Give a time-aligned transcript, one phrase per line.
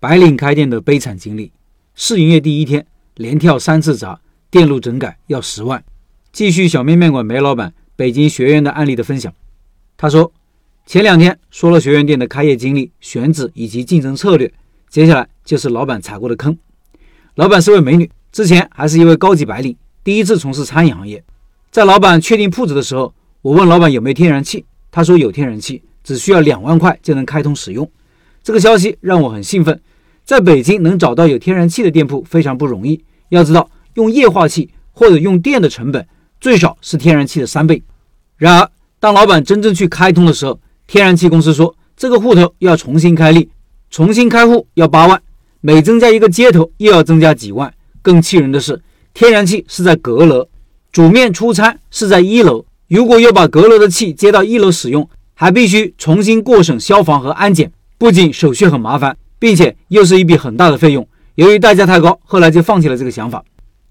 [0.00, 1.50] 白领开店的悲惨经历。
[1.94, 5.82] 试营业第一天，连跳三次闸，电路整改要十万。
[6.30, 9.32] 继续小面面馆梅老板北京学院的案例的分享。
[9.96, 10.32] 他说，
[10.86, 14.52] 前两天说了学院店的开业经历、选址以及竞争策略，
[14.88, 16.56] 接下来就是老板踩过的坑。
[17.34, 21.24] 老板是位美女，之前还是一位高级白领，第一次从事餐饮行业。
[21.72, 23.12] 在老板确定铺子的时候，
[23.42, 27.90] 我问老板有没有天然气，他说有天然气，只需要两万块就能开通使用。
[28.44, 29.80] 这个消息让我很兴奋。
[30.28, 33.02] 在北京能找到有天然气的店铺非常不容易。
[33.30, 36.06] 要知道，用液化气或者用电的成本
[36.38, 37.82] 最少是天然气的三倍。
[38.36, 43.48] 然而，当老板真正去开通的时候，天然气公司说这个户头要重新开立，
[43.88, 45.18] 重新开户要八万，
[45.62, 47.72] 每增加一个接头又要增加几万。
[48.02, 48.82] 更气人的是，
[49.14, 50.46] 天然气是在阁楼，
[50.92, 52.66] 煮面出餐是在一楼。
[52.88, 59.16] 如果要把阁楼的气接到一楼使用，还必须重新过审消防和安检，不仅手续很麻烦。
[59.38, 61.06] 并且又是一笔很大的费用，
[61.36, 63.44] 由于代价太高，后来就放弃了这个想法。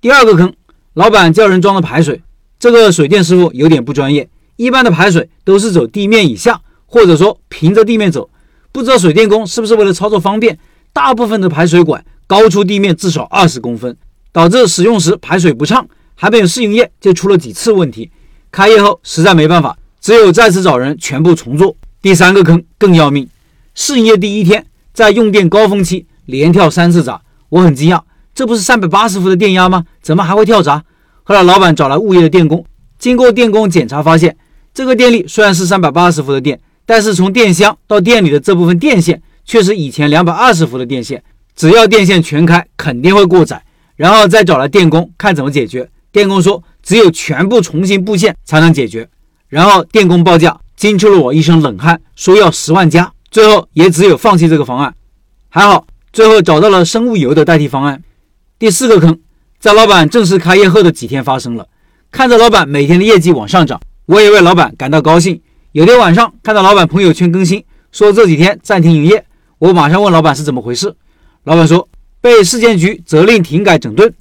[0.00, 0.52] 第二个坑，
[0.94, 2.22] 老板叫人装的排水，
[2.58, 4.28] 这个水电师傅有点不专业。
[4.56, 8.28] 一般的排水都是走地面以下，或者说平着地面走。
[8.72, 10.58] 不知道水电工是不是为了操作方便，
[10.92, 13.96] 大部分的排水管高出地面至少二十公分，
[14.32, 18.10] 导致使用时排水不畅，还没有试营业就出了几次问题。
[18.52, 21.74] 开业后实在没办法，只有再次找人全部重做。
[22.02, 23.28] 第三个坑更要命，
[23.74, 24.66] 试营业第一天。
[24.92, 28.00] 在用电高峰期连跳三次闸，我很惊讶，
[28.34, 29.84] 这不是三百八十伏的电压吗？
[30.02, 30.84] 怎么还会跳闸？
[31.22, 32.64] 后来老板找来物业的电工，
[32.98, 34.36] 经过电工检查发现，
[34.74, 41.22] 这个电力虽然是三百八十伏的电，但是从电箱到店里的这部分电线却是以前两百二十伏的电线，
[41.54, 43.62] 只要电线全开肯定会过载。
[43.96, 49.08] 然后再找来电工看怎么解决，电工说只有全部重新布线才能解决。
[49.48, 53.12] 然后电工报价惊出了我一身冷汗，说要十万加。
[53.30, 54.94] 最后也只有放弃这个方案，
[55.48, 58.02] 还好最后找到了生物油的代替方案。
[58.58, 59.20] 第四个坑
[59.58, 61.68] 在老板正式开业后的几天发生了。
[62.10, 65.40] 看着老板每天的业绩往上涨，我也为老板感到高兴。
[65.70, 69.24] 有天晚上看到老板朋友圈更新说这几天暂停营业，
[69.58, 70.96] 我马上问老板是怎么回事。
[71.44, 71.88] 老板说
[72.20, 74.12] 被市监局责令停改整顿。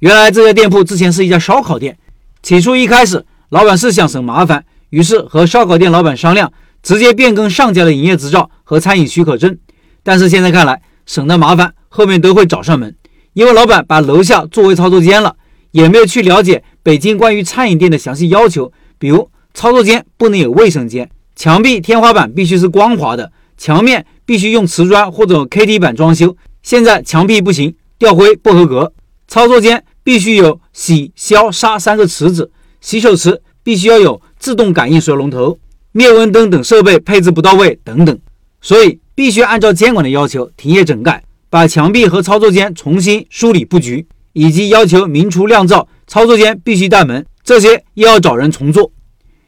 [0.00, 1.96] 原来这家店铺之前是一家烧烤店，
[2.42, 6.52] 起初一开始老板是想省麻烦，于是和烧烤店老板商量。
[6.88, 9.58] 直接变更上家的营业执照和餐饮许可证，
[10.02, 12.96] 但是现在看来省得麻烦，后面都会找上门。
[13.34, 15.36] 因为老板把楼下作为操作间了，
[15.72, 26.34] 也没有去了解北京关于餐饮店的详细要求，比如操作间不能有卫生间，墙壁天花板必须是光滑的，墙面必须用瓷砖或者 KT 板装修。
[26.62, 28.94] 现在墙壁不行，掉灰不合格。
[29.26, 32.50] 操作间必须有洗、消、杀三个池子，
[32.80, 35.58] 洗手池必须要有自动感应水龙头。
[35.92, 38.18] 灭蚊灯等设备配置不到位等等，
[38.60, 48.92] 所以必须按照监管的要求停业整改，把墙壁和操作间重新梳理布局，以及要求明厨亮灶，操作间必须带门，这些又要找人重做。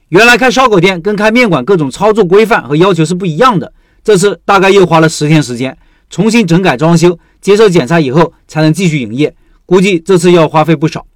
[0.09, 5.77] 原来开烧烤店跟开面馆各种操作规范和要求是不一样的，这次大概又花了十天时间
[6.09, 9.33] 重新整改装修，接受检查以后才能继续营业，
[9.67, 11.07] 估计这次要花费不少。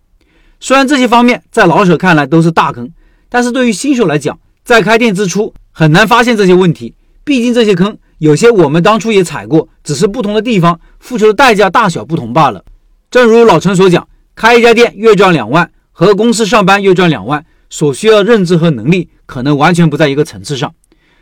[0.61, 2.89] 虽然这些方面在老手看来都是大坑，
[3.29, 12.65] 但是对于新手来讲，在开店之初很难发现这些问题，毕竟这些坑有些我们当初也踩过，只是不同的地方付出的代价大小不同罢了。
[13.11, 20.75] 正如老陈所讲，开一家店月赚两万和公司上班月赚两万，所需要认知和能力可能完全不在一个层次上。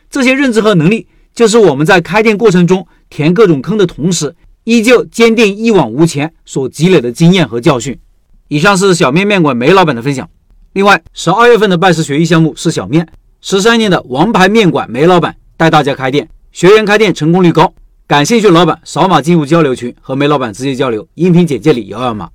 [0.09, 7.99] 这些认知和能力，就是我们在开店过程中填各种坑的同时，依旧坚定一往无前所积累的经验和教训。
[8.47, 10.31] 以上是小面面馆梅老板的分享。
[10.75, 13.09] 另外，十二月份的拜师学艺项目是小面。
[13.45, 17.75] 十三年的王牌面馆梅老板带大家开店，学员开店成功率高。
[18.07, 21.05] 感兴趣老板扫码进入交流群，和梅老板直接交流。
[21.15, 22.31] 音频简介里有二维码。